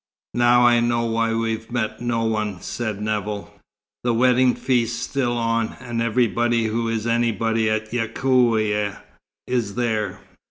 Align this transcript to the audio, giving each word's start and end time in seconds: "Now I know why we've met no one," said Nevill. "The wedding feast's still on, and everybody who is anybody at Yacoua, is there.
"Now 0.33 0.65
I 0.65 0.79
know 0.79 1.05
why 1.05 1.31
we've 1.35 1.69
met 1.71 2.01
no 2.01 2.23
one," 2.25 2.59
said 2.59 3.03
Nevill. 3.03 3.53
"The 4.03 4.15
wedding 4.15 4.55
feast's 4.55 4.97
still 4.99 5.37
on, 5.37 5.75
and 5.79 6.01
everybody 6.01 6.65
who 6.65 6.89
is 6.89 7.05
anybody 7.05 7.69
at 7.69 7.91
Yacoua, 7.93 8.97
is 9.45 9.75
there. 9.75 10.19